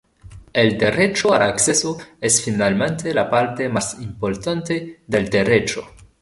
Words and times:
El 0.51 0.79
derecho 0.79 1.31
al 1.31 1.43
acceso 1.43 1.95
es 2.19 2.41
finalmente 2.43 3.13
la 3.13 3.29
parte 3.29 3.69
más 3.69 4.01
importante 4.01 5.01
del 5.05 5.29
derecho. 5.29 5.87